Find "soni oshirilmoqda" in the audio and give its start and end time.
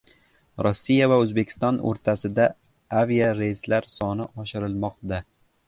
3.99-5.25